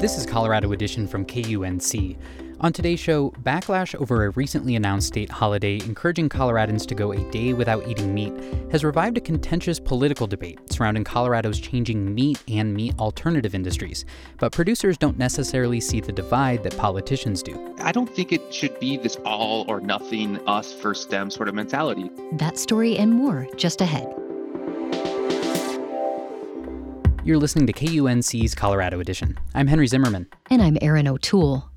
[0.00, 2.16] This is Colorado Edition from KUNC.
[2.62, 7.30] On today's show, backlash over a recently announced state holiday encouraging Coloradans to go a
[7.30, 8.32] day without eating meat
[8.72, 14.06] has revived a contentious political debate surrounding Colorado's changing meat and meat alternative industries.
[14.38, 17.74] But producers don't necessarily see the divide that politicians do.
[17.80, 21.54] I don't think it should be this all or nothing, us first them sort of
[21.54, 22.10] mentality.
[22.32, 24.10] That story and more just ahead.
[27.22, 29.38] You're listening to KUNC's Colorado Edition.
[29.54, 30.26] I'm Henry Zimmerman.
[30.48, 31.68] And I'm Erin O'Toole.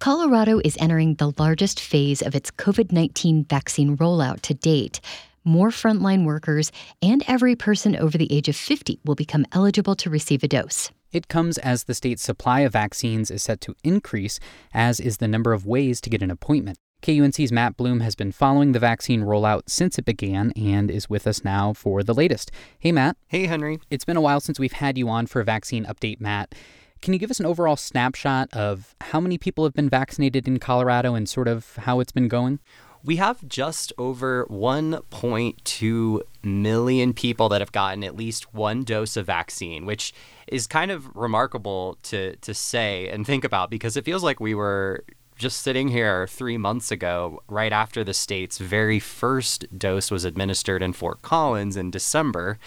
[0.00, 5.00] Colorado is entering the largest phase of its COVID 19 vaccine rollout to date.
[5.44, 10.10] More frontline workers and every person over the age of 50 will become eligible to
[10.10, 10.90] receive a dose.
[11.12, 14.40] It comes as the state's supply of vaccines is set to increase,
[14.74, 16.76] as is the number of ways to get an appointment.
[17.02, 21.26] KUNC's Matt Bloom has been following the vaccine rollout since it began and is with
[21.26, 22.50] us now for the latest.
[22.78, 23.16] Hey, Matt.
[23.28, 23.78] Hey, Henry.
[23.88, 26.54] It's been a while since we've had you on for a vaccine update, Matt.
[27.00, 30.58] Can you give us an overall snapshot of how many people have been vaccinated in
[30.58, 32.58] Colorado and sort of how it's been going?
[33.04, 39.26] We have just over 1.2 million people that have gotten at least one dose of
[39.26, 40.12] vaccine, which
[40.48, 44.52] is kind of remarkable to, to say and think about because it feels like we
[44.52, 45.04] were
[45.38, 50.82] just sitting here three months ago, right after the state's very first dose was administered
[50.82, 52.58] in Fort Collins in December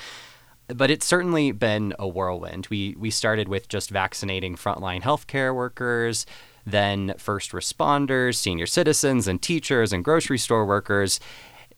[0.74, 2.68] but it's certainly been a whirlwind.
[2.70, 6.26] We we started with just vaccinating frontline healthcare workers,
[6.66, 11.20] then first responders, senior citizens, and teachers and grocery store workers.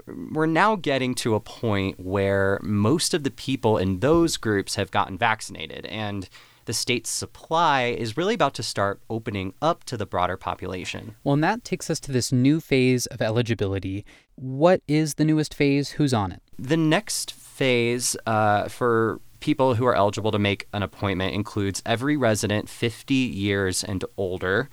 [0.08, 4.92] We're now getting to a point where most of the people in those groups have
[4.92, 6.28] gotten vaccinated, and
[6.66, 11.16] the state's supply is really about to start opening up to the broader population.
[11.24, 14.06] Well, and that takes us to this new phase of eligibility.
[14.36, 15.92] What is the newest phase?
[15.92, 16.42] Who's on it?
[16.58, 22.16] The next phase uh, for people who are eligible to make an appointment includes every
[22.16, 24.70] resident 50 years and older.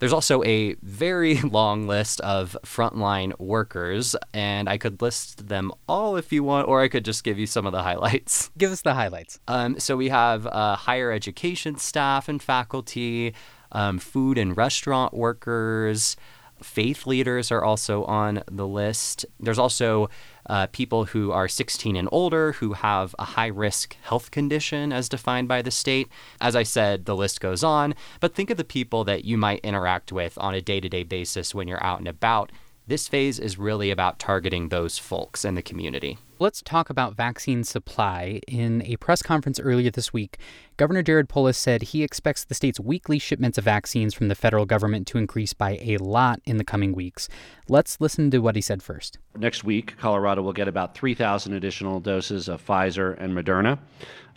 [0.00, 6.16] There's also a very long list of frontline workers, and I could list them all
[6.16, 8.50] if you want, or I could just give you some of the highlights.
[8.58, 9.38] Give us the highlights.
[9.46, 13.34] Um, so we have uh, higher education staff and faculty,
[13.72, 16.16] um, food and restaurant workers,
[16.62, 19.26] faith leaders are also on the list.
[19.38, 20.08] There's also
[20.46, 25.08] uh, people who are 16 and older who have a high risk health condition as
[25.08, 26.08] defined by the state.
[26.40, 29.60] As I said, the list goes on, but think of the people that you might
[29.60, 32.50] interact with on a day to day basis when you're out and about.
[32.90, 36.18] This phase is really about targeting those folks in the community.
[36.40, 38.40] Let's talk about vaccine supply.
[38.48, 40.38] In a press conference earlier this week,
[40.76, 44.66] Governor Jared Polis said he expects the state's weekly shipments of vaccines from the federal
[44.66, 47.28] government to increase by a lot in the coming weeks.
[47.68, 49.18] Let's listen to what he said first.
[49.38, 53.78] Next week, Colorado will get about 3,000 additional doses of Pfizer and Moderna.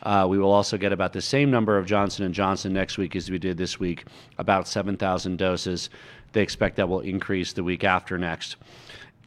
[0.04, 3.16] Uh, we will also get about the same number of Johnson and Johnson next week
[3.16, 4.06] as we did this week,
[4.38, 5.90] about 7,000 doses.
[6.34, 8.58] They expect that will increase the week after next.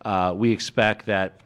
[0.04, 1.40] Uh, we expect that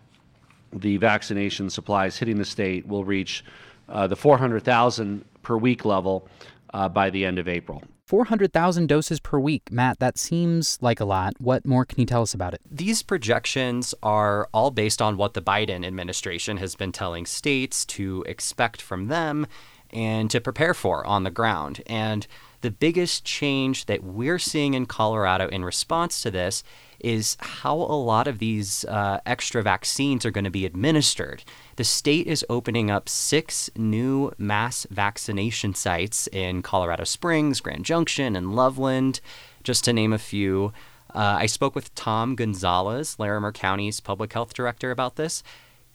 [0.72, 3.44] the vaccination supplies hitting the state will reach
[3.88, 6.28] uh, the 400,000 per week level
[6.74, 7.82] uh, by the end of April.
[8.06, 9.70] 400,000 doses per week.
[9.70, 11.34] Matt, that seems like a lot.
[11.38, 12.60] What more can you tell us about it?
[12.68, 18.24] These projections are all based on what the Biden administration has been telling states to
[18.26, 19.46] expect from them
[19.90, 21.82] and to prepare for on the ground.
[21.86, 22.26] And
[22.60, 26.62] the biggest change that we're seeing in Colorado in response to this
[26.98, 31.42] is how a lot of these uh, extra vaccines are going to be administered.
[31.76, 38.36] The state is opening up six new mass vaccination sites in Colorado Springs, Grand Junction,
[38.36, 39.20] and Loveland,
[39.64, 40.72] just to name a few.
[41.14, 45.42] Uh, I spoke with Tom Gonzales, Larimer County's public health director, about this.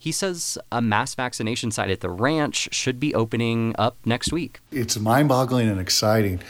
[0.05, 4.59] He says a mass vaccination site at the ranch should be opening up next week.
[4.71, 6.41] It's mind boggling and exciting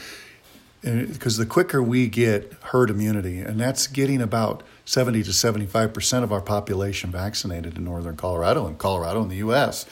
[0.82, 6.22] because the quicker we get herd immunity, and that's getting about 70 to 75 percent
[6.22, 9.86] of our population vaccinated in northern Colorado and Colorado in the U.S.,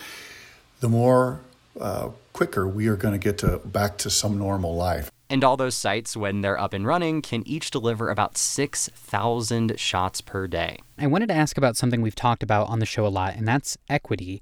[0.80, 1.40] the more
[1.80, 5.10] uh, quicker we are going to get to back to some normal life.
[5.34, 10.20] And all those sites, when they're up and running, can each deliver about 6,000 shots
[10.20, 10.78] per day.
[10.96, 13.48] I wanted to ask about something we've talked about on the show a lot, and
[13.48, 14.40] that's equity.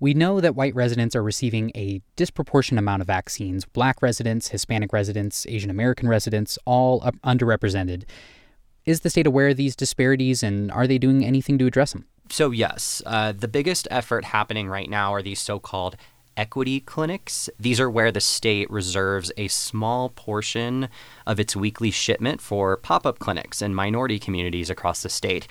[0.00, 3.64] We know that white residents are receiving a disproportionate amount of vaccines.
[3.64, 8.04] Black residents, Hispanic residents, Asian American residents, all underrepresented.
[8.84, 12.04] Is the state aware of these disparities and are they doing anything to address them?
[12.28, 15.96] So, yes, uh, the biggest effort happening right now are these so called
[16.36, 17.48] equity clinics.
[17.58, 20.88] These are where the state reserves a small portion
[21.26, 25.46] of its weekly shipment for pop up clinics in minority communities across the state.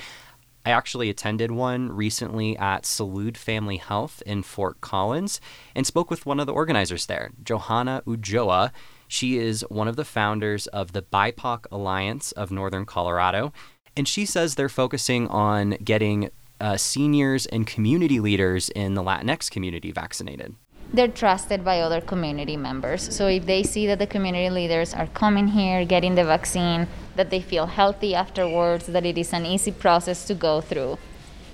[0.65, 5.41] I actually attended one recently at Salud Family Health in Fort Collins
[5.75, 8.71] and spoke with one of the organizers there, Johanna Ulloa.
[9.07, 13.51] She is one of the founders of the BIPOC Alliance of Northern Colorado,
[13.97, 16.31] and she says they're focusing on getting
[16.61, 20.55] uh, seniors and community leaders in the Latinx community vaccinated
[20.93, 23.13] they're trusted by other community members.
[23.13, 27.31] So if they see that the community leaders are coming here, getting the vaccine, that
[27.31, 30.99] they feel healthy afterwards, that it is an easy process to go through,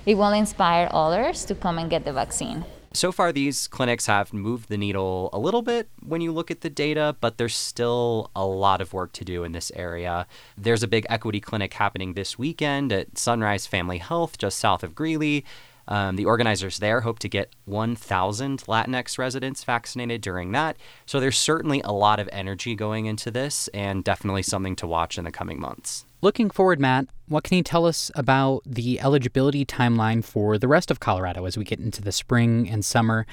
[0.04, 2.64] it will inspire others to come and get the vaccine.
[2.92, 6.62] So far, these clinics have moved the needle a little bit when you look at
[6.62, 10.26] the data, but there's still a lot of work to do in this area.
[10.58, 14.96] There's a big equity clinic happening this weekend at Sunrise Family Health just south of
[14.96, 15.44] Greeley.
[15.90, 20.76] Um, the organizers there hope to get 1,000 Latinx residents vaccinated during that.
[21.04, 25.18] So there's certainly a lot of energy going into this and definitely something to watch
[25.18, 26.06] in the coming months.
[26.22, 30.90] Looking forward, Matt, what can you tell us about the eligibility timeline for the rest
[30.90, 33.26] of Colorado as we get into the spring and summer?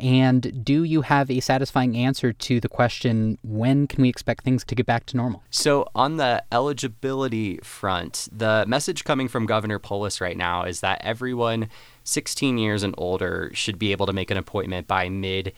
[0.00, 4.64] And do you have a satisfying answer to the question when can we expect things
[4.64, 5.42] to get back to normal?
[5.50, 11.00] So, on the eligibility front, the message coming from Governor Polis right now is that
[11.04, 11.68] everyone
[12.04, 15.52] 16 years and older should be able to make an appointment by mid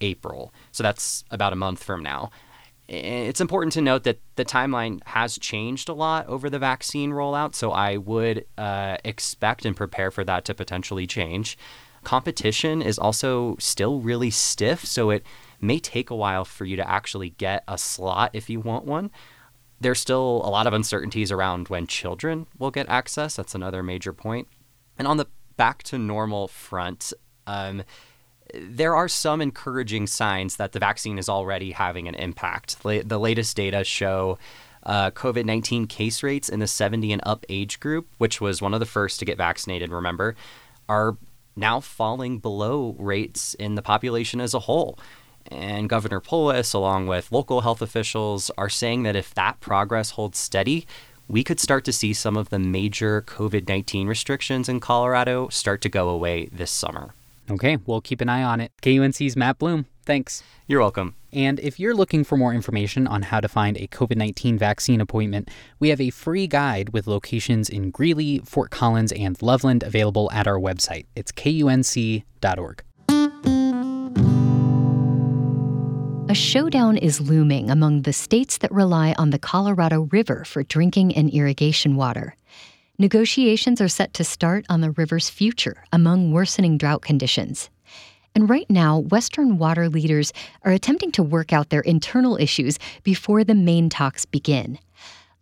[0.00, 0.52] April.
[0.72, 2.30] So, that's about a month from now.
[2.86, 7.54] It's important to note that the timeline has changed a lot over the vaccine rollout,
[7.54, 11.56] so I would uh, expect and prepare for that to potentially change
[12.04, 15.24] competition is also still really stiff, so it
[15.60, 19.10] may take a while for you to actually get a slot if you want one.
[19.80, 23.36] There's still a lot of uncertainties around when children will get access.
[23.36, 24.48] That's another major point.
[24.98, 27.12] And on the back to normal front,
[27.46, 27.82] um,
[28.54, 32.82] there are some encouraging signs that the vaccine is already having an impact.
[32.82, 34.38] The latest data show
[34.84, 38.74] uh, COVID 19 case rates in the 70 and up age group, which was one
[38.74, 40.36] of the first to get vaccinated, remember,
[40.88, 41.16] are
[41.56, 44.98] now falling below rates in the population as a whole.
[45.50, 50.38] And Governor Polis, along with local health officials, are saying that if that progress holds
[50.38, 50.86] steady,
[51.28, 55.80] we could start to see some of the major COVID 19 restrictions in Colorado start
[55.82, 57.14] to go away this summer.
[57.50, 58.72] Okay, we'll keep an eye on it.
[58.82, 59.86] KUNC's Matt Bloom.
[60.06, 60.42] Thanks.
[60.66, 61.14] You're welcome.
[61.34, 65.00] And if you're looking for more information on how to find a COVID 19 vaccine
[65.00, 65.50] appointment,
[65.80, 70.46] we have a free guide with locations in Greeley, Fort Collins, and Loveland available at
[70.46, 71.06] our website.
[71.16, 72.84] It's kunc.org.
[76.30, 81.14] A showdown is looming among the states that rely on the Colorado River for drinking
[81.14, 82.34] and irrigation water.
[82.98, 87.70] Negotiations are set to start on the river's future among worsening drought conditions.
[88.34, 90.32] And right now, Western water leaders
[90.62, 94.78] are attempting to work out their internal issues before the main talks begin.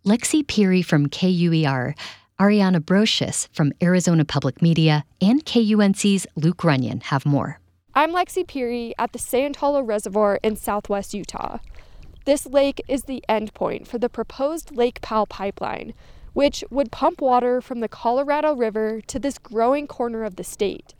[0.05, 1.95] Lexi Peery from KUER,
[2.39, 7.59] Ariana Brocious from Arizona Public Media, and KUNC's Luke Runyon have more.
[7.95, 11.59] I'm Lexi Peery at the Hollow Reservoir in southwest Utah.
[12.25, 15.93] This lake is the endpoint for the proposed Lake Powell pipeline,
[16.33, 20.93] which would pump water from the Colorado River to this growing corner of the state.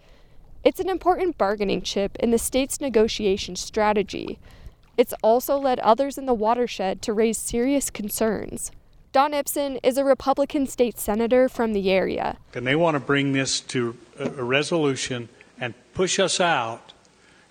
[0.63, 4.39] It's an important bargaining chip in the state's negotiation strategy.
[4.95, 8.71] It's also led others in the watershed to raise serious concerns.
[9.11, 12.37] Don Ipson is a Republican state senator from the area.
[12.53, 15.27] And they want to bring this to a resolution
[15.59, 16.93] and push us out,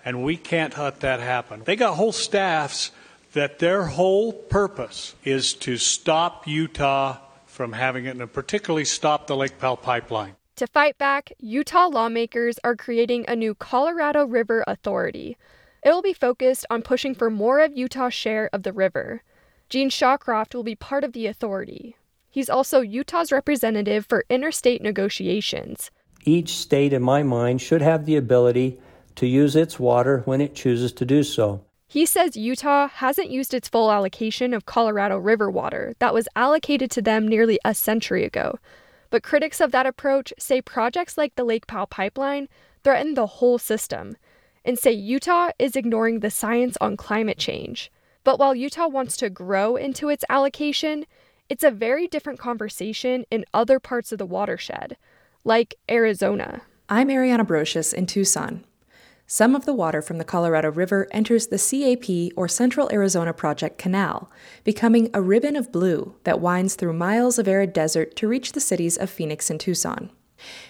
[0.03, 1.61] and we can't let that happen.
[1.65, 2.89] They got whole staffs
[3.33, 9.35] that their whole purpose is to stop Utah from having it, and particularly stop the
[9.35, 10.35] Lake Powell pipeline.
[10.57, 15.35] To fight back, Utah lawmakers are creating a new Colorado River Authority.
[15.83, 19.23] It will be focused on pushing for more of Utah's share of the river.
[19.67, 21.95] Gene Shawcroft will be part of the authority.
[22.29, 25.89] He's also Utah's representative for interstate negotiations.
[26.23, 28.79] Each state, in my mind, should have the ability
[29.15, 31.65] to use its water when it chooses to do so.
[31.87, 36.91] He says Utah hasn't used its full allocation of Colorado River water that was allocated
[36.91, 38.59] to them nearly a century ago.
[39.13, 42.49] But critics of that approach say projects like the Lake Powell pipeline
[42.83, 44.17] threaten the whole system
[44.65, 47.91] and say Utah is ignoring the science on climate change.
[48.23, 51.05] But while Utah wants to grow into its allocation,
[51.47, 54.97] it's a very different conversation in other parts of the watershed,
[55.43, 56.63] like Arizona.
[56.89, 58.63] I'm Ariana Brocious in Tucson.
[59.33, 63.79] Some of the water from the Colorado River enters the CAP or Central Arizona Project
[63.79, 64.29] Canal,
[64.63, 68.59] becoming a ribbon of blue that winds through miles of arid desert to reach the
[68.59, 70.11] cities of Phoenix and Tucson.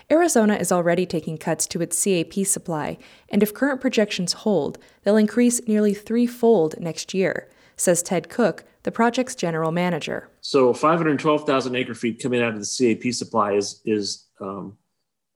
[0.09, 5.17] Arizona is already taking cuts to its CAP supply, and if current projections hold, they'll
[5.17, 10.29] increase nearly threefold next year, says Ted Cooke, the project's general manager.
[10.39, 14.77] So 512,000 acre feet coming out of the CAP supply is is um,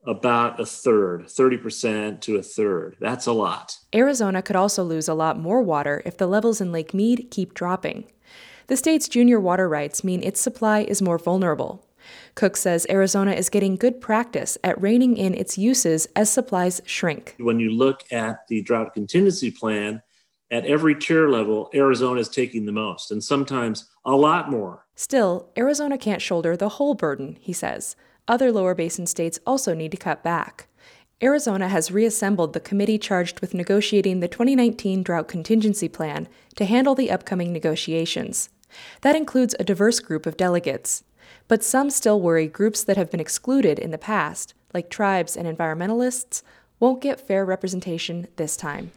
[0.08, 2.96] about a third, 30% to a third.
[2.98, 3.76] That's a lot.
[3.94, 7.52] Arizona could also lose a lot more water if the levels in Lake Mead keep
[7.52, 8.10] dropping.
[8.68, 11.86] The state's junior water rights mean its supply is more vulnerable.
[12.34, 17.34] Cooke says Arizona is getting good practice at reining in its uses as supplies shrink.
[17.38, 20.02] When you look at the drought contingency plan,
[20.50, 24.86] at every tier level, Arizona is taking the most, and sometimes a lot more.
[24.94, 27.94] Still, Arizona can't shoulder the whole burden, he says.
[28.28, 30.68] Other lower basin states also need to cut back.
[31.22, 36.94] Arizona has reassembled the committee charged with negotiating the 2019 drought contingency plan to handle
[36.94, 38.50] the upcoming negotiations.
[39.00, 41.02] That includes a diverse group of delegates.
[41.48, 45.48] But some still worry groups that have been excluded in the past, like tribes and
[45.48, 46.42] environmentalists,
[46.78, 48.92] won't get fair representation this time.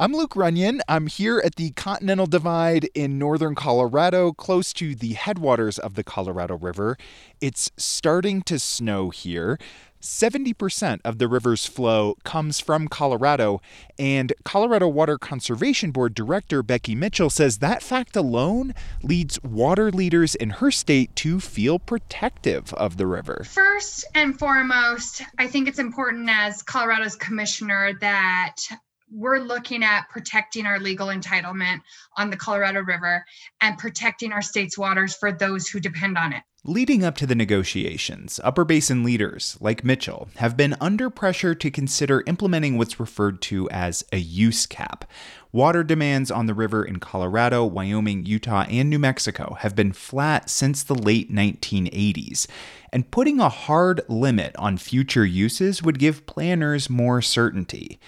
[0.00, 0.80] I'm Luke Runyon.
[0.88, 6.02] I'm here at the Continental Divide in northern Colorado, close to the headwaters of the
[6.02, 6.96] Colorado River.
[7.42, 9.58] It's starting to snow here.
[10.00, 13.60] 70% of the river's flow comes from Colorado,
[13.98, 20.34] and Colorado Water Conservation Board Director Becky Mitchell says that fact alone leads water leaders
[20.34, 23.44] in her state to feel protective of the river.
[23.46, 28.56] First and foremost, I think it's important as Colorado's commissioner that
[29.10, 31.80] we're looking at protecting our legal entitlement
[32.16, 33.24] on the Colorado River
[33.60, 36.42] and protecting our state's waters for those who depend on it.
[36.62, 41.70] Leading up to the negotiations, Upper Basin leaders, like Mitchell, have been under pressure to
[41.70, 45.10] consider implementing what's referred to as a use cap.
[45.52, 50.50] Water demands on the river in Colorado, Wyoming, Utah, and New Mexico have been flat
[50.50, 52.46] since the late 1980s,
[52.92, 57.98] and putting a hard limit on future uses would give planners more certainty.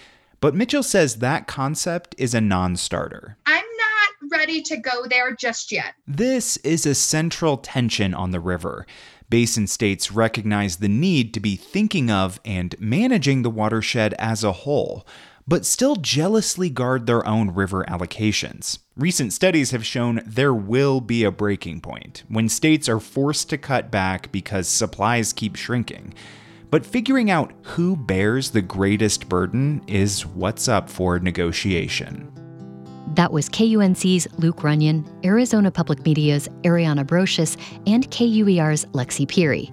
[0.42, 3.36] But Mitchell says that concept is a non starter.
[3.46, 5.94] I'm not ready to go there just yet.
[6.04, 8.84] This is a central tension on the river.
[9.30, 14.50] Basin states recognize the need to be thinking of and managing the watershed as a
[14.50, 15.06] whole,
[15.46, 18.80] but still jealously guard their own river allocations.
[18.96, 23.58] Recent studies have shown there will be a breaking point when states are forced to
[23.58, 26.14] cut back because supplies keep shrinking.
[26.72, 32.32] But figuring out who bears the greatest burden is what's up for negotiation.
[33.14, 39.70] That was KUNC's Luke Runyon, Arizona Public Media's Ariana Brocious, and KUER's Lexi Peery.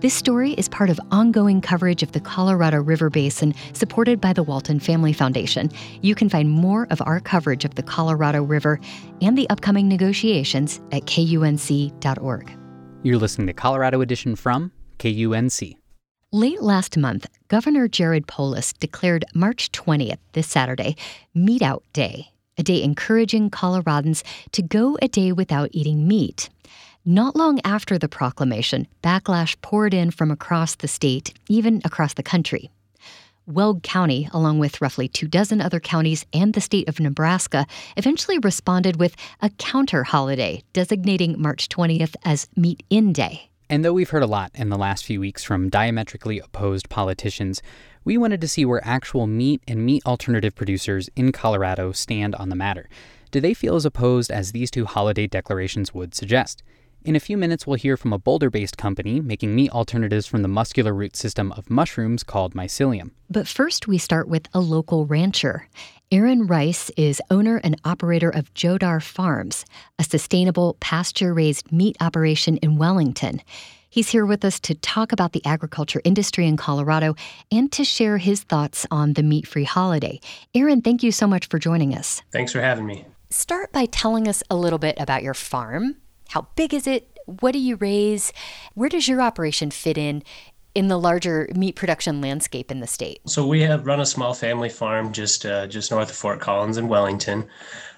[0.00, 4.42] This story is part of ongoing coverage of the Colorado River Basin supported by the
[4.42, 5.70] Walton Family Foundation.
[6.02, 8.78] You can find more of our coverage of the Colorado River
[9.22, 12.58] and the upcoming negotiations at kunc.org.
[13.02, 15.81] You're listening to Colorado Edition from KUNC.
[16.34, 20.96] Late last month, Governor Jared Polis declared March 20th, this Saturday,
[21.34, 24.22] Meat Out Day, a day encouraging Coloradans
[24.52, 26.48] to go a day without eating meat.
[27.04, 32.22] Not long after the proclamation, backlash poured in from across the state, even across the
[32.22, 32.70] country.
[33.44, 37.66] Weld County, along with roughly two dozen other counties and the state of Nebraska,
[37.98, 43.50] eventually responded with a counter holiday, designating March 20th as Meat In Day.
[43.72, 47.62] And though we've heard a lot in the last few weeks from diametrically opposed politicians,
[48.04, 52.50] we wanted to see where actual meat and meat alternative producers in Colorado stand on
[52.50, 52.86] the matter.
[53.30, 56.62] Do they feel as opposed as these two holiday declarations would suggest?
[57.04, 60.42] In a few minutes, we'll hear from a Boulder based company making meat alternatives from
[60.42, 63.10] the muscular root system of mushrooms called mycelium.
[63.28, 65.68] But first, we start with a local rancher.
[66.12, 69.64] Aaron Rice is owner and operator of Jodar Farms,
[69.98, 73.42] a sustainable pasture raised meat operation in Wellington.
[73.90, 77.16] He's here with us to talk about the agriculture industry in Colorado
[77.50, 80.20] and to share his thoughts on the meat free holiday.
[80.54, 82.22] Aaron, thank you so much for joining us.
[82.30, 83.06] Thanks for having me.
[83.30, 85.96] Start by telling us a little bit about your farm.
[86.32, 87.20] How big is it?
[87.26, 88.32] What do you raise?
[88.72, 90.22] Where does your operation fit in
[90.74, 93.20] in the larger meat production landscape in the state?
[93.26, 96.78] So we have run a small family farm just uh, just north of Fort Collins
[96.78, 97.46] in Wellington.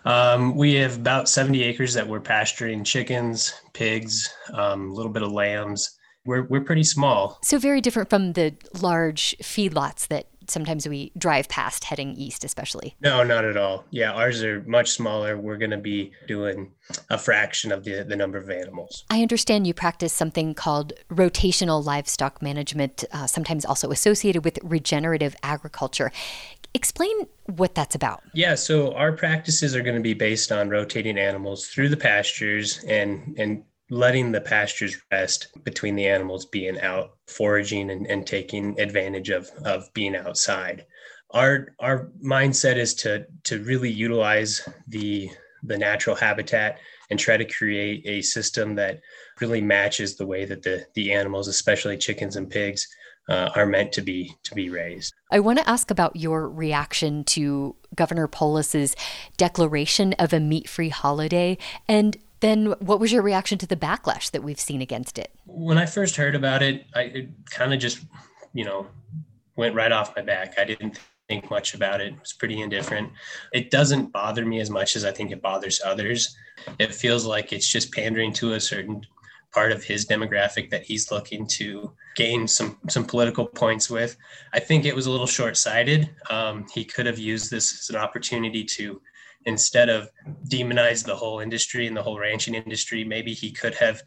[0.05, 5.23] Um, we have about 70 acres that we're pasturing chickens, pigs, um, a little bit
[5.23, 5.97] of lambs.
[6.27, 7.39] We're, we're pretty small.
[7.43, 12.97] So very different from the large feedlots that sometimes we drive past heading east, especially.
[13.01, 13.85] No, not at all.
[13.91, 15.37] Yeah, ours are much smaller.
[15.37, 16.73] We're going to be doing
[17.11, 19.05] a fraction of the, the number of animals.
[19.11, 25.37] I understand you practice something called rotational livestock management, uh, sometimes also associated with regenerative
[25.43, 26.13] agriculture.
[26.75, 28.23] Explain what that's about.
[28.35, 32.83] Yeah, so our practices are going to be based on rotating animals through the pastures
[32.85, 38.79] and and letting the pastures rest between the animals being out foraging and, and taking
[38.81, 40.87] advantage of of being outside.
[41.31, 45.31] Our our mindset is to to really utilize the
[45.63, 46.79] the natural habitat
[47.11, 49.01] and try to create a system that
[49.41, 52.87] really matches the way that the the animals, especially chickens and pigs,
[53.29, 55.13] uh, are meant to be to be raised.
[55.31, 58.95] I want to ask about your reaction to Governor Polis's
[59.37, 64.43] declaration of a meat-free holiday and then what was your reaction to the backlash that
[64.43, 65.33] we've seen against it?
[65.47, 68.05] When I first heard about it, I kind of just,
[68.53, 68.87] you know,
[69.57, 70.59] went right off my back.
[70.59, 72.09] I didn't think much about it.
[72.09, 73.11] It was pretty indifferent.
[73.55, 76.37] It doesn't bother me as much as I think it bothers others.
[76.79, 79.01] It feels like it's just pandering to a certain
[79.51, 84.17] part of his demographic that he's looking to gain some some political points with.
[84.53, 86.11] I think it was a little short-sighted.
[86.29, 89.01] Um, he could have used this as an opportunity to,
[89.47, 90.11] instead of
[90.49, 94.03] demonize the whole industry and the whole ranching industry, maybe he could have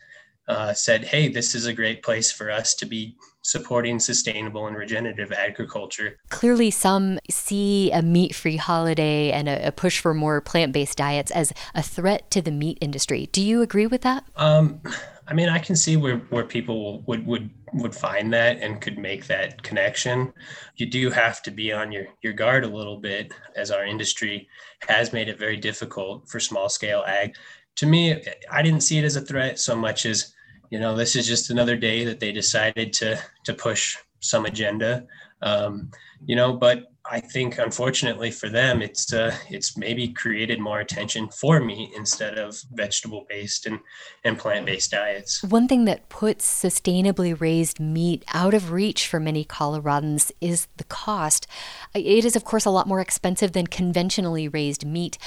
[0.48, 4.78] uh, said, "Hey, this is a great place for us to be supporting sustainable and
[4.78, 10.98] regenerative agriculture." Clearly, some see a meat-free holiday and a, a push for more plant-based
[10.98, 13.28] diets as a threat to the meat industry.
[13.32, 14.24] Do you agree with that?
[14.38, 14.82] Um,
[15.30, 18.98] I mean, I can see where, where people would, would would find that and could
[18.98, 20.32] make that connection.
[20.78, 24.48] You do have to be on your, your guard a little bit as our industry
[24.88, 27.36] has made it very difficult for small scale ag.
[27.76, 30.34] To me, I didn't see it as a threat so much as,
[30.70, 35.06] you know, this is just another day that they decided to to push some agenda.
[35.42, 35.92] Um,
[36.26, 41.30] you know, but I think unfortunately for them, it's uh, it's maybe created more attention
[41.30, 43.80] for meat instead of vegetable based and,
[44.24, 45.44] and plant based diets.
[45.44, 50.84] One thing that puts sustainably raised meat out of reach for many Coloradans is the
[50.86, 51.48] cost.
[51.94, 55.18] It is, of course, a lot more expensive than conventionally raised meat.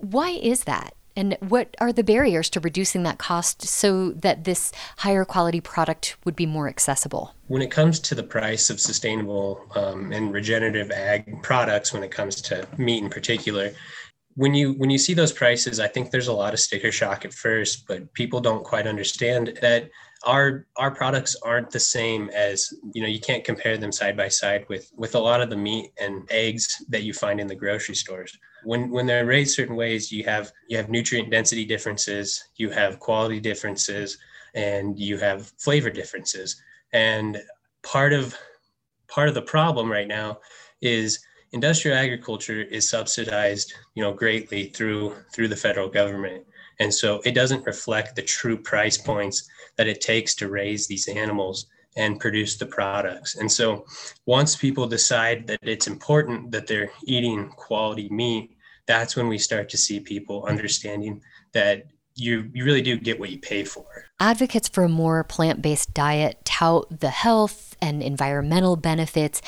[0.00, 0.94] Why is that?
[1.16, 6.16] And what are the barriers to reducing that cost so that this higher quality product
[6.24, 7.34] would be more accessible?
[7.48, 12.10] When it comes to the price of sustainable um, and regenerative ag products, when it
[12.10, 13.72] comes to meat in particular,
[14.34, 17.24] when you when you see those prices, I think there's a lot of sticker shock
[17.24, 19.90] at first, but people don't quite understand that
[20.24, 24.28] our our products aren't the same as you know you can't compare them side by
[24.28, 27.54] side with with a lot of the meat and eggs that you find in the
[27.54, 28.38] grocery stores.
[28.64, 33.00] When when they're raised certain ways you have you have nutrient density differences you have
[33.00, 34.18] quality differences
[34.54, 36.62] and you have flavor differences.
[36.92, 37.38] And
[37.82, 38.36] part of
[39.08, 40.38] part of the problem right now
[40.80, 41.18] is
[41.52, 46.44] industrial agriculture is subsidized you know greatly through through the federal government
[46.82, 51.06] and so it doesn't reflect the true price points that it takes to raise these
[51.06, 51.66] animals
[51.96, 53.36] and produce the products.
[53.36, 53.86] And so
[54.26, 59.68] once people decide that it's important that they're eating quality meat, that's when we start
[59.68, 63.86] to see people understanding that you you really do get what you pay for.
[64.18, 69.40] Advocates for a more plant-based diet tout the health and environmental benefits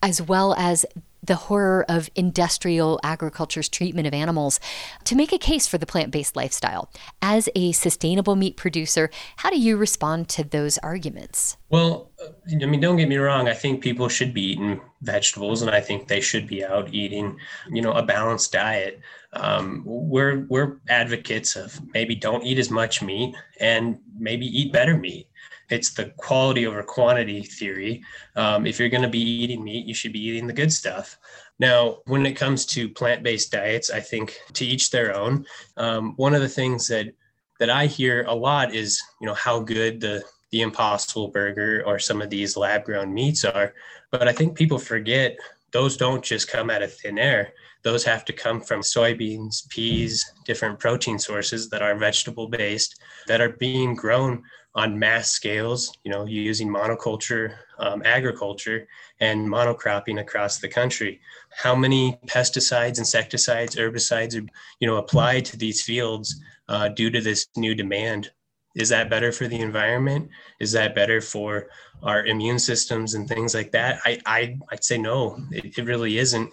[0.00, 0.86] as well as
[1.22, 4.60] the horror of industrial agriculture's treatment of animals
[5.04, 6.90] to make a case for the plant based lifestyle.
[7.20, 11.56] As a sustainable meat producer, how do you respond to those arguments?
[11.70, 12.10] Well,
[12.50, 13.48] I mean, don't get me wrong.
[13.48, 17.36] I think people should be eating vegetables, and I think they should be out eating,
[17.70, 19.00] you know, a balanced diet.
[19.34, 24.96] Um, we're we're advocates of maybe don't eat as much meat and maybe eat better
[24.96, 25.27] meat
[25.70, 28.02] it's the quality over quantity theory.
[28.36, 31.18] Um, if you're going to be eating meat, you should be eating the good stuff.
[31.58, 35.44] Now, when it comes to plant-based diets, I think to each their own.
[35.76, 37.12] Um, one of the things that
[37.58, 41.98] that I hear a lot is, you know, how good the the Impossible Burger or
[41.98, 43.74] some of these lab-grown meats are.
[44.10, 45.36] But I think people forget
[45.72, 47.52] those don't just come out of thin air.
[47.82, 53.40] Those have to come from soybeans, peas, different protein sources that are vegetable based that
[53.40, 54.42] are being grown
[54.78, 58.86] on mass scales, you know, using monoculture um, agriculture
[59.18, 61.20] and monocropping across the country.
[61.50, 64.46] How many pesticides, insecticides, herbicides are,
[64.78, 68.30] you know, applied to these fields uh, due to this new demand?
[68.76, 70.28] Is that better for the environment?
[70.60, 71.66] Is that better for
[72.04, 73.98] our immune systems and things like that?
[74.04, 76.52] I, I I'd say no, it, it really isn't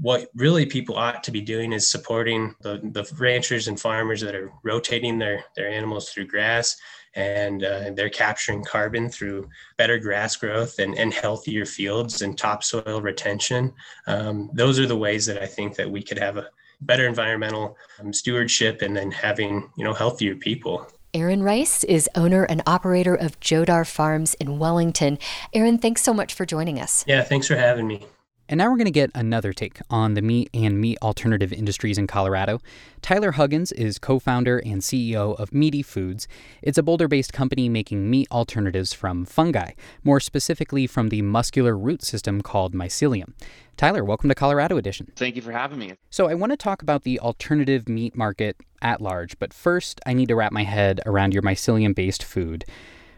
[0.00, 4.34] what really people ought to be doing is supporting the, the ranchers and farmers that
[4.34, 6.76] are rotating their, their animals through grass
[7.14, 13.00] and uh, they're capturing carbon through better grass growth and, and healthier fields and topsoil
[13.00, 13.72] retention.
[14.06, 16.48] Um, those are the ways that I think that we could have a
[16.80, 20.86] better environmental um, stewardship and then having you know healthier people.
[21.14, 25.18] Aaron Rice is owner and operator of Jodar Farms in Wellington.
[25.52, 27.04] Aaron, thanks so much for joining us.
[27.06, 28.04] Yeah, thanks for having me.
[28.46, 31.96] And now we're going to get another take on the meat and meat alternative industries
[31.96, 32.60] in Colorado.
[33.00, 36.28] Tyler Huggins is co founder and CEO of Meati Foods.
[36.60, 39.70] It's a Boulder based company making meat alternatives from fungi,
[40.02, 43.32] more specifically from the muscular root system called mycelium.
[43.78, 45.10] Tyler, welcome to Colorado Edition.
[45.16, 45.94] Thank you for having me.
[46.10, 50.12] So, I want to talk about the alternative meat market at large, but first, I
[50.12, 52.66] need to wrap my head around your mycelium based food.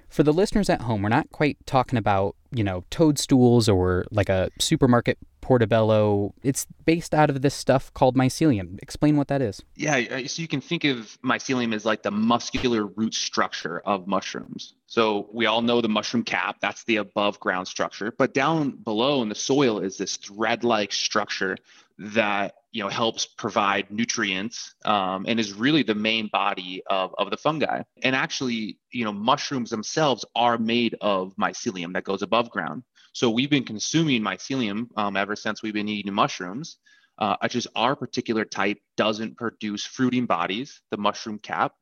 [0.08, 4.28] For the listeners at home, we're not quite talking about, you know, toadstools or like
[4.28, 6.34] a supermarket portobello.
[6.42, 8.78] It's based out of this stuff called mycelium.
[8.82, 9.62] Explain what that is.
[9.76, 14.06] Yeah, uh, so you can think of mycelium as like the muscular root structure of
[14.06, 14.74] mushrooms.
[14.86, 19.22] So we all know the mushroom cap, that's the above ground structure, but down below
[19.22, 21.56] in the soil is this thread-like structure
[21.98, 27.30] that you know helps provide nutrients um, and is really the main body of, of
[27.30, 27.82] the fungi.
[28.02, 32.82] And actually you know mushrooms themselves are made of mycelium that goes above ground.
[33.12, 36.76] So we've been consuming mycelium um, ever since we've been eating mushrooms.
[37.18, 41.72] Uh, just our particular type doesn't produce fruiting bodies the mushroom cap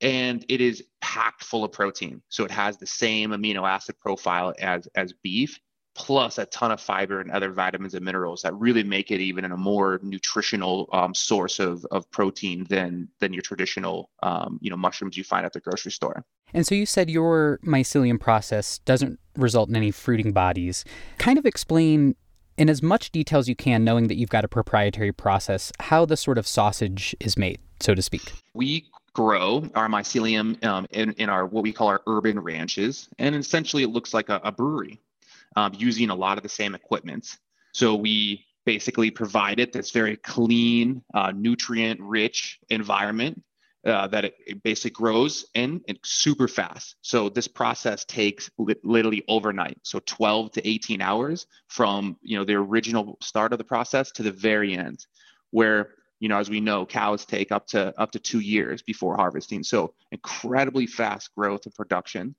[0.00, 2.22] and it is packed full of protein.
[2.28, 5.58] So it has the same amino acid profile as as beef
[5.94, 9.44] plus a ton of fiber and other vitamins and minerals that really make it even
[9.44, 14.76] a more nutritional um, source of, of protein than than your traditional um, you know
[14.76, 16.24] mushrooms you find at the grocery store.
[16.52, 20.84] And so you said your mycelium process doesn't result in any fruiting bodies.
[21.18, 22.14] Kind of explain
[22.56, 26.04] in as much detail as you can, knowing that you've got a proprietary process, how
[26.04, 28.32] the sort of sausage is made, so to speak.
[28.54, 33.34] We grow our mycelium um, in, in our what we call our urban ranches, and
[33.34, 35.00] essentially it looks like a, a brewery
[35.56, 37.26] um, using a lot of the same equipment.
[37.72, 43.42] So we basically provide it this very clean, uh, nutrient rich environment
[43.86, 46.96] uh, that it, it, basically grows in and super fast.
[47.02, 49.78] So this process takes li- literally overnight.
[49.82, 54.22] So 12 to 18 hours from you know the original start of the process to
[54.22, 55.04] the very end,
[55.50, 59.16] where you know as we know cows take up to up to two years before
[59.16, 59.62] harvesting.
[59.62, 62.34] So incredibly fast growth and production.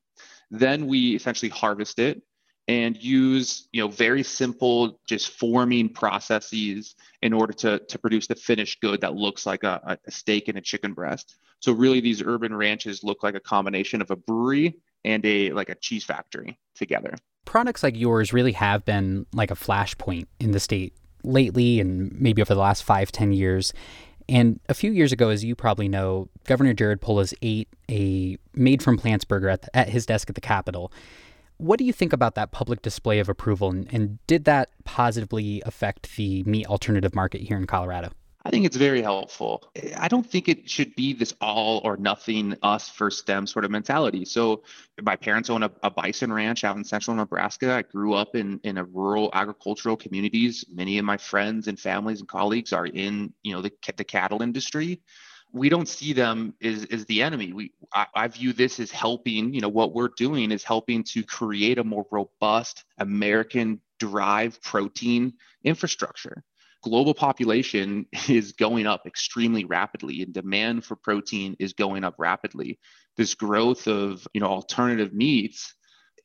[0.50, 2.24] Then we essentially harvest it
[2.68, 8.36] and use you know very simple just forming processes in order to, to produce the
[8.36, 11.38] finished good that looks like a, a steak and a chicken breast.
[11.60, 15.70] So really these urban ranches look like a combination of a brewery and a like
[15.70, 17.16] a cheese factory together.
[17.46, 22.42] Products like yours really have been like a flashpoint in the state lately and maybe
[22.42, 23.74] over the last five ten years.
[24.28, 28.82] And a few years ago, as you probably know, Governor Jared Polis ate a made
[28.82, 30.92] from plants burger at, the, at his desk at the Capitol.
[31.58, 35.62] What do you think about that public display of approval, and, and did that positively
[35.66, 38.12] affect the meat alternative market here in Colorado?
[38.46, 39.64] I think it's very helpful.
[39.98, 43.72] I don't think it should be this all or nothing, us first them sort of
[43.72, 44.24] mentality.
[44.24, 44.62] So,
[45.02, 47.74] my parents own a, a, bison ranch out in central Nebraska.
[47.74, 50.64] I grew up in in a rural agricultural communities.
[50.72, 54.44] Many of my friends and families and colleagues are in you know the the cattle
[54.44, 55.02] industry
[55.56, 57.54] we don't see them as, as the enemy.
[57.54, 61.24] We I, I, view this as helping, you know, what we're doing is helping to
[61.24, 66.44] create a more robust American derived protein infrastructure.
[66.84, 72.78] Global population is going up extremely rapidly and demand for protein is going up rapidly.
[73.16, 75.74] This growth of, you know, alternative meats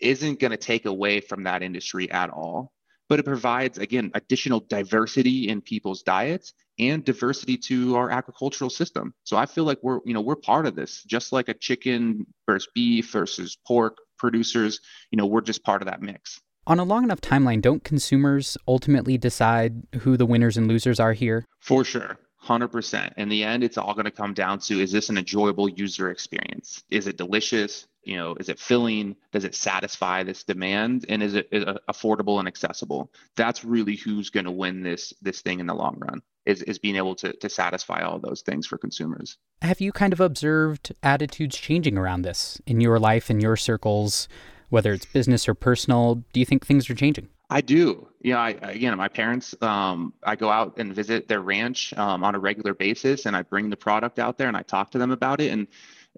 [0.01, 2.73] isn't going to take away from that industry at all
[3.11, 9.12] but it provides again additional diversity in people's diets and diversity to our agricultural system.
[9.25, 12.25] So I feel like we're, you know, we're part of this, just like a chicken
[12.46, 16.40] versus beef versus pork producers, you know, we're just part of that mix.
[16.68, 21.12] On a long enough timeline, don't consumers ultimately decide who the winners and losers are
[21.12, 21.44] here?
[21.61, 22.16] For sure.
[22.46, 23.12] 100%.
[23.16, 26.11] In the end, it's all going to come down to is this an enjoyable user
[26.11, 26.85] experience?
[26.90, 27.87] Is it delicious?
[28.02, 29.16] You know is it filling?
[29.32, 31.06] Does it satisfy this demand?
[31.08, 33.12] And is it, is it affordable and accessible?
[33.36, 36.78] That's really who's going to win this this thing in the long run is, is
[36.78, 39.36] being able to, to satisfy all those things for consumers.
[39.62, 44.28] Have you kind of observed attitudes changing around this in your life in your circles
[44.70, 46.24] whether it's business or personal?
[46.32, 47.28] Do you think things are changing?
[47.50, 48.08] I do.
[48.22, 52.36] Yeah, I, again, my parents, um, I go out and visit their ranch um, on
[52.36, 55.10] a regular basis, and I bring the product out there and I talk to them
[55.10, 55.50] about it.
[55.50, 55.66] And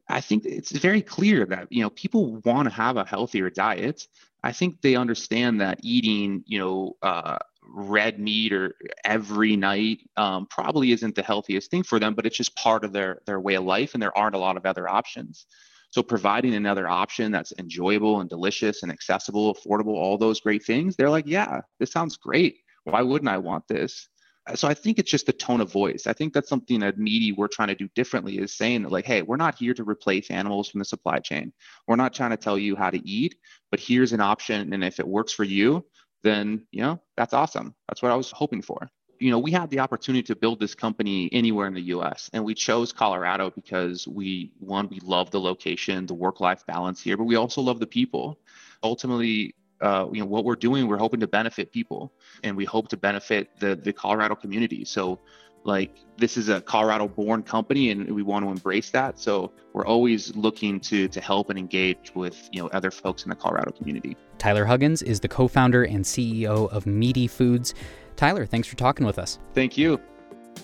[0.08, 4.06] I think it's very clear that you know people want to have a healthier diet.
[4.44, 8.74] I think they understand that eating you know uh, red meat or
[9.04, 12.92] every night um, probably isn't the healthiest thing for them, but it's just part of
[12.92, 15.46] their their way of life, and there aren't a lot of other options.
[15.90, 20.96] So providing another option that's enjoyable and delicious and accessible, affordable, all those great things,
[20.96, 22.60] they're like, yeah, this sounds great.
[22.84, 24.08] Why wouldn't I want this?
[24.46, 26.06] Uh, so I think it's just the tone of voice.
[26.06, 29.04] I think that's something that Meati we're trying to do differently is saying that like,
[29.04, 31.52] hey, we're not here to replace animals from the supply chain.
[31.86, 33.36] We're not trying to tell you how to eat,
[33.70, 35.84] but here's an option, and if it works for you,
[36.22, 37.74] then you know that's awesome.
[37.88, 38.88] That's what I was hoping for.
[39.18, 42.28] You know, we had the opportunity to build this company anywhere in the U.S.
[42.32, 47.16] and we chose Colorado because we one we love the location, the work-life balance here,
[47.16, 48.40] but we also love the people.
[48.82, 52.88] Ultimately, uh, you know what we're doing, we're hoping to benefit people, and we hope
[52.88, 54.84] to benefit the the Colorado community.
[54.84, 55.18] So
[55.64, 59.18] like this is a colorado born company and we want to embrace that.
[59.18, 63.30] So we're always looking to to help and engage with you know other folks in
[63.30, 64.16] the colorado community.
[64.38, 67.74] Tyler huggins is the co-founder and ceo of meati foods.
[68.16, 69.38] Tyler thanks for talking with us.
[69.54, 70.00] Thank you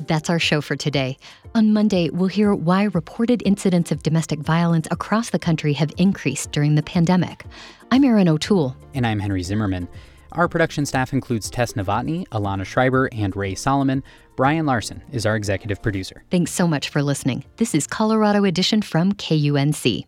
[0.07, 1.17] that's our show for today.
[1.55, 6.53] On Monday, we'll hear why reported incidents of domestic violence across the country have increased
[6.53, 7.45] during the pandemic.
[7.91, 8.77] I'm Erin O'Toole.
[8.95, 9.89] And I'm Henry Zimmerman.
[10.33, 14.03] Our production staff includes Tess Novotny, Alana Schreiber, and Ray Solomon.
[14.37, 16.23] Brian Larson is our executive producer.
[16.31, 17.45] Thanks so much for listening.
[17.57, 20.05] This is Colorado Edition from KUNC.